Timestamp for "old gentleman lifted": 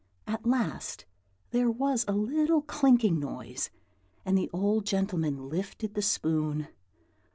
4.51-5.93